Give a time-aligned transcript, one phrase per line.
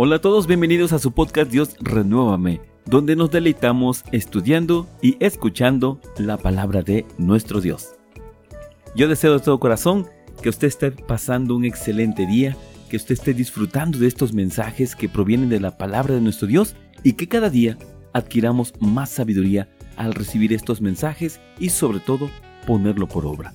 [0.00, 6.00] Hola a todos, bienvenidos a su podcast Dios Renuévame, donde nos deleitamos estudiando y escuchando
[6.18, 7.96] la palabra de nuestro Dios.
[8.94, 10.06] Yo deseo de todo corazón
[10.40, 12.56] que usted esté pasando un excelente día,
[12.88, 16.76] que usted esté disfrutando de estos mensajes que provienen de la palabra de nuestro Dios
[17.02, 17.76] y que cada día
[18.12, 22.30] adquiramos más sabiduría al recibir estos mensajes y sobre todo
[22.68, 23.52] ponerlo por obra.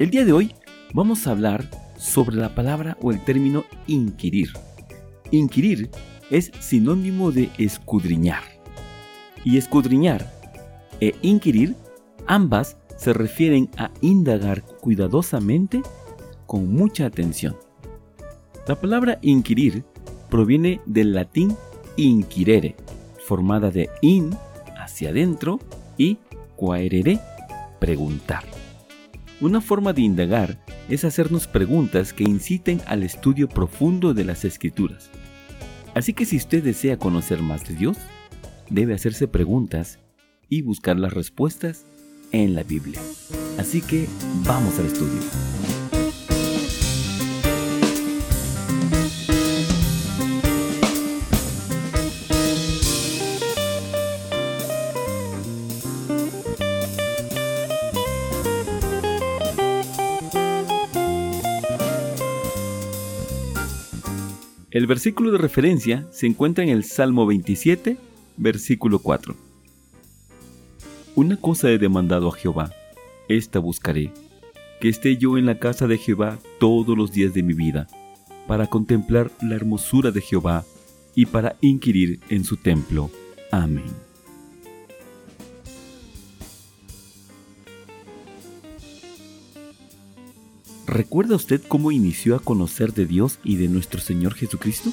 [0.00, 0.56] El día de hoy
[0.92, 4.50] vamos a hablar sobre la palabra o el término inquirir.
[5.30, 5.90] Inquirir
[6.30, 8.42] es sinónimo de escudriñar.
[9.44, 10.30] Y escudriñar
[11.00, 11.76] e inquirir
[12.26, 15.82] ambas se refieren a indagar cuidadosamente
[16.46, 17.56] con mucha atención.
[18.66, 19.84] La palabra inquirir
[20.28, 21.56] proviene del latín
[21.96, 22.76] inquirere,
[23.26, 24.36] formada de in,
[24.76, 25.58] hacia adentro,
[25.96, 26.18] y
[26.56, 27.20] quaerere,
[27.80, 28.44] preguntar.
[29.40, 30.58] Una forma de indagar
[30.88, 35.10] es hacernos preguntas que inciten al estudio profundo de las escrituras.
[35.94, 37.96] Así que si usted desea conocer más de Dios,
[38.70, 39.98] debe hacerse preguntas
[40.48, 41.84] y buscar las respuestas
[42.32, 43.00] en la Biblia.
[43.58, 44.06] Así que
[44.44, 45.77] vamos al estudio.
[64.78, 67.96] El versículo de referencia se encuentra en el Salmo 27,
[68.36, 69.34] versículo 4.
[71.16, 72.72] Una cosa he demandado a Jehová,
[73.28, 74.12] esta buscaré,
[74.80, 77.88] que esté yo en la casa de Jehová todos los días de mi vida,
[78.46, 80.64] para contemplar la hermosura de Jehová
[81.16, 83.10] y para inquirir en su templo.
[83.50, 84.07] Amén.
[90.88, 94.90] ¿Recuerda usted cómo inició a conocer de Dios y de nuestro Señor Jesucristo?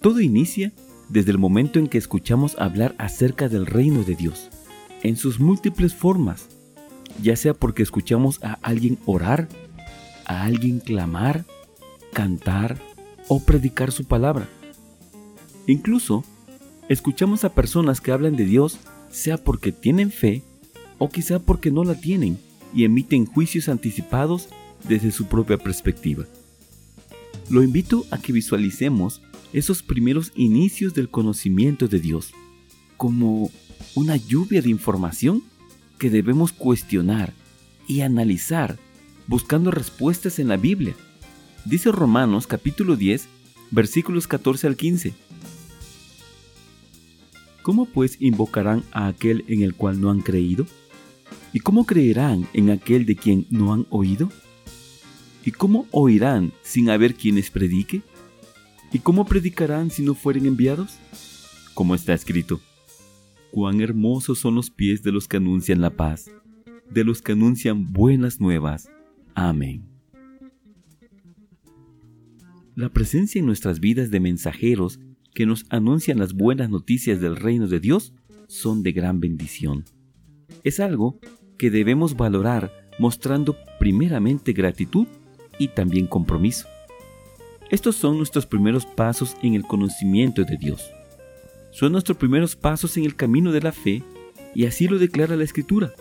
[0.00, 0.72] Todo inicia
[1.08, 4.50] desde el momento en que escuchamos hablar acerca del reino de Dios,
[5.04, 6.48] en sus múltiples formas,
[7.22, 9.48] ya sea porque escuchamos a alguien orar,
[10.24, 11.44] a alguien clamar,
[12.12, 12.80] cantar
[13.28, 14.48] o predicar su palabra.
[15.68, 16.24] Incluso,
[16.88, 20.42] escuchamos a personas que hablan de Dios, sea porque tienen fe
[20.98, 22.36] o quizá porque no la tienen
[22.74, 24.48] y emiten juicios anticipados
[24.88, 26.24] desde su propia perspectiva.
[27.48, 29.22] Lo invito a que visualicemos
[29.52, 32.32] esos primeros inicios del conocimiento de Dios
[32.96, 33.50] como
[33.94, 35.42] una lluvia de información
[35.98, 37.32] que debemos cuestionar
[37.86, 38.78] y analizar
[39.26, 40.94] buscando respuestas en la Biblia.
[41.64, 43.28] Dice Romanos capítulo 10
[43.70, 45.14] versículos 14 al 15.
[47.62, 50.66] ¿Cómo pues invocarán a aquel en el cual no han creído?
[51.52, 54.30] ¿Y cómo creerán en aquel de quien no han oído?
[55.44, 58.02] ¿Y cómo oirán sin haber quienes predique?
[58.92, 60.98] ¿Y cómo predicarán si no fueren enviados?
[61.74, 62.60] Como está escrito,
[63.50, 66.30] cuán hermosos son los pies de los que anuncian la paz,
[66.90, 68.90] de los que anuncian buenas nuevas.
[69.34, 69.84] Amén.
[72.74, 75.00] La presencia en nuestras vidas de mensajeros
[75.34, 78.14] que nos anuncian las buenas noticias del reino de Dios
[78.48, 79.84] son de gran bendición.
[80.64, 81.18] Es algo
[81.58, 85.06] que debemos valorar mostrando primeramente gratitud
[85.58, 86.68] y también compromiso.
[87.70, 90.90] Estos son nuestros primeros pasos en el conocimiento de Dios.
[91.70, 94.02] Son nuestros primeros pasos en el camino de la fe
[94.54, 95.94] y así lo declara la Escritura.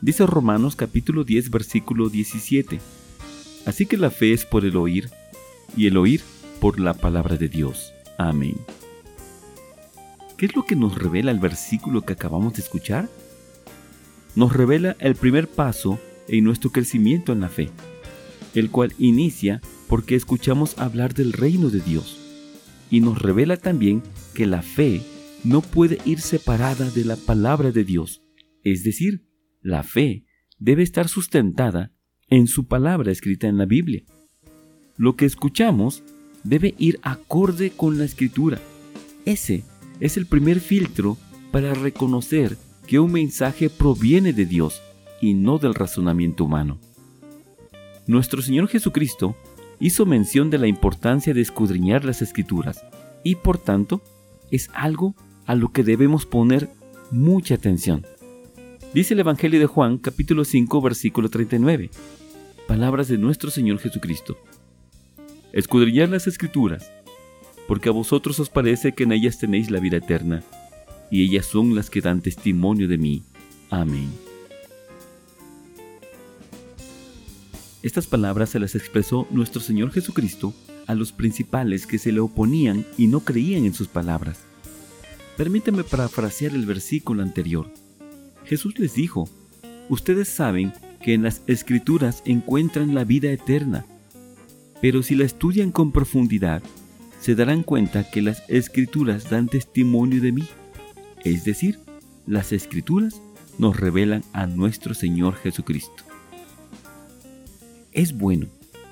[0.00, 2.78] Dice Romanos capítulo 10 versículo 17.
[3.66, 5.10] Así que la fe es por el oír
[5.76, 6.22] y el oír
[6.60, 7.92] por la palabra de Dios.
[8.16, 8.56] Amén.
[10.36, 13.08] ¿Qué es lo que nos revela el versículo que acabamos de escuchar?
[14.38, 17.70] Nos revela el primer paso en nuestro crecimiento en la fe,
[18.54, 22.16] el cual inicia porque escuchamos hablar del reino de Dios,
[22.88, 24.00] y nos revela también
[24.34, 25.02] que la fe
[25.42, 28.22] no puede ir separada de la palabra de Dios,
[28.62, 29.26] es decir,
[29.60, 30.24] la fe
[30.60, 31.92] debe estar sustentada
[32.28, 34.04] en su palabra escrita en la Biblia.
[34.96, 36.04] Lo que escuchamos
[36.44, 38.60] debe ir acorde con la escritura.
[39.24, 39.64] Ese
[39.98, 41.18] es el primer filtro
[41.50, 42.56] para reconocer
[42.88, 44.82] que un mensaje proviene de Dios
[45.20, 46.78] y no del razonamiento humano.
[48.06, 49.36] Nuestro Señor Jesucristo
[49.78, 52.82] hizo mención de la importancia de escudriñar las escrituras
[53.22, 54.00] y por tanto
[54.50, 55.14] es algo
[55.44, 56.70] a lo que debemos poner
[57.10, 58.06] mucha atención.
[58.94, 61.90] Dice el Evangelio de Juan capítulo 5 versículo 39.
[62.66, 64.38] Palabras de nuestro Señor Jesucristo.
[65.52, 66.90] Escudriñar las escrituras,
[67.66, 70.42] porque a vosotros os parece que en ellas tenéis la vida eterna,
[71.10, 73.22] y ellas son las que dan testimonio de mí.
[73.70, 74.08] Amén.
[77.82, 80.52] Estas palabras se las expresó nuestro Señor Jesucristo
[80.86, 84.40] a los principales que se le oponían y no creían en sus palabras.
[85.36, 87.70] Permítame parafrasear el versículo anterior.
[88.44, 89.28] Jesús les dijo,
[89.88, 90.72] Ustedes saben
[91.02, 93.86] que en las escrituras encuentran la vida eterna,
[94.80, 96.62] pero si la estudian con profundidad,
[97.20, 100.44] se darán cuenta que las escrituras dan testimonio de mí.
[101.24, 101.80] Es decir,
[102.26, 103.20] las escrituras
[103.58, 106.04] nos revelan a nuestro Señor Jesucristo.
[107.92, 108.46] Es bueno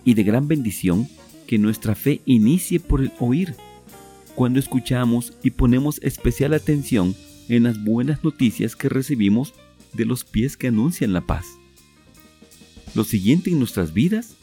[0.05, 1.09] y de gran bendición
[1.47, 3.55] que nuestra fe inicie por el oír.
[4.35, 7.15] Cuando escuchamos y ponemos especial atención
[7.49, 9.55] en las buenas noticias que recibimos
[9.93, 11.47] de los pies que anuncian la paz.
[12.95, 14.37] Lo siguiente en nuestras vidas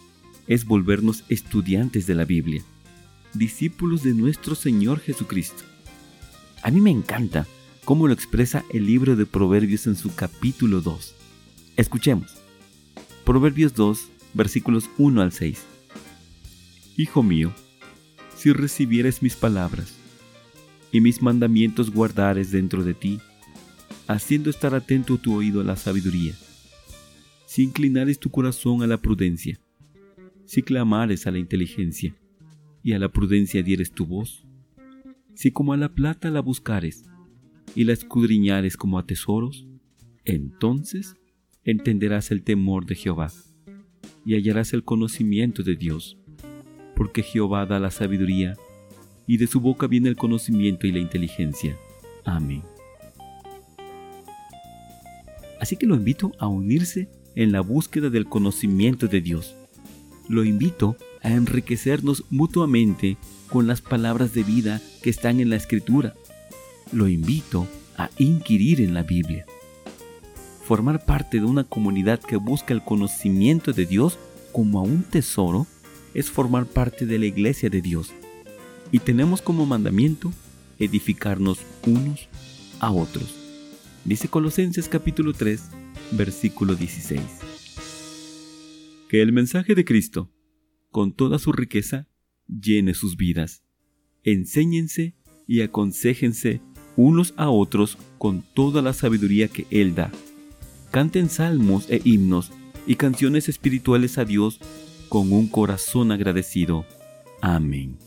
[0.47, 2.63] es volvernos estudiantes de la Biblia,
[3.33, 5.63] discípulos de nuestro Señor Jesucristo.
[6.62, 7.45] A mí me encanta
[7.85, 11.15] cómo lo expresa el libro de Proverbios en su capítulo 2.
[11.75, 12.38] Escuchemos.
[13.25, 15.65] Proverbios 2, versículos 1 al 6.
[16.97, 17.51] Hijo mío,
[18.35, 19.95] si recibieres mis palabras
[20.91, 23.19] y mis mandamientos guardares dentro de ti,
[24.07, 26.33] haciendo estar atento tu oído a la sabiduría,
[27.45, 29.59] si inclinares tu corazón a la prudencia,
[30.45, 32.15] si clamares a la inteligencia
[32.81, 34.45] y a la prudencia dieres tu voz,
[35.35, 37.06] si como a la plata la buscares
[37.75, 39.66] y la escudriñares como a tesoros,
[40.25, 41.16] entonces
[41.64, 43.31] entenderás el temor de Jehová
[44.25, 46.18] y hallarás el conocimiento de Dios,
[46.96, 48.56] porque Jehová da la sabiduría
[49.28, 51.78] y de su boca viene el conocimiento y la inteligencia.
[52.25, 52.64] Amén.
[55.60, 59.56] Así que lo invito a unirse en la búsqueda del conocimiento de Dios.
[60.28, 63.18] Lo invito a enriquecernos mutuamente
[63.50, 66.16] con las palabras de vida que están en la Escritura.
[66.94, 67.68] Lo invito
[67.98, 69.45] a inquirir en la Biblia.
[70.63, 74.18] Formar parte de una comunidad que busca el conocimiento de Dios
[74.51, 75.68] como a un tesoro
[76.13, 78.13] es formar parte de la iglesia de Dios.
[78.92, 80.31] Y tenemos como mandamiento
[80.80, 82.30] edificarnos unos
[82.80, 83.44] a otros
[84.06, 85.69] dice Colosenses capítulo 3,
[86.12, 87.22] versículo 16.
[89.07, 90.31] Que el mensaje de Cristo,
[90.92, 92.07] con toda su riqueza,
[92.48, 93.63] llene sus vidas.
[94.24, 95.16] Enséñense
[95.48, 96.62] y aconsejense
[96.95, 100.12] unos a otros con toda la sabiduría que Él da.
[100.92, 102.51] Canten salmos e himnos
[102.86, 104.60] y canciones espirituales a Dios
[105.10, 106.86] con un corazón agradecido.
[107.42, 107.98] Amén.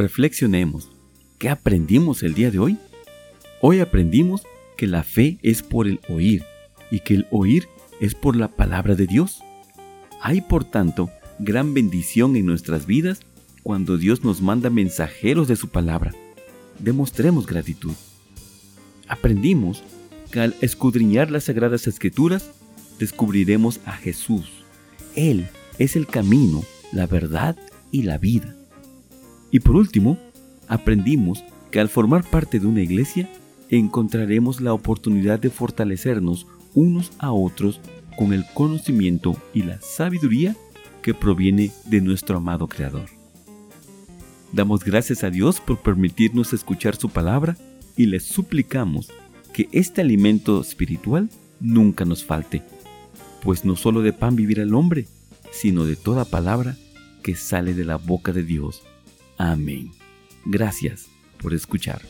[0.00, 0.90] reflexionemos.
[1.38, 2.78] ¿Qué aprendimos el día de hoy?
[3.60, 4.42] Hoy aprendimos
[4.80, 6.42] que la fe es por el oír
[6.90, 7.68] y que el oír
[8.00, 9.42] es por la palabra de Dios.
[10.22, 13.20] Hay, por tanto, gran bendición en nuestras vidas
[13.62, 16.14] cuando Dios nos manda mensajeros de su palabra.
[16.78, 17.92] Demostremos gratitud.
[19.06, 19.82] Aprendimos
[20.30, 22.50] que al escudriñar las sagradas escrituras,
[22.98, 24.50] descubriremos a Jesús.
[25.14, 25.46] Él
[25.78, 27.54] es el camino, la verdad
[27.92, 28.56] y la vida.
[29.50, 30.16] Y por último,
[30.68, 33.28] aprendimos que al formar parte de una iglesia,
[33.70, 37.80] encontraremos la oportunidad de fortalecernos unos a otros
[38.16, 40.56] con el conocimiento y la sabiduría
[41.02, 43.06] que proviene de nuestro amado Creador.
[44.52, 47.56] Damos gracias a Dios por permitirnos escuchar su palabra
[47.96, 49.10] y le suplicamos
[49.52, 52.62] que este alimento espiritual nunca nos falte,
[53.42, 55.06] pues no solo de pan vivirá el hombre,
[55.52, 56.76] sino de toda palabra
[57.22, 58.82] que sale de la boca de Dios.
[59.38, 59.92] Amén.
[60.44, 61.06] Gracias
[61.38, 62.00] por escuchar.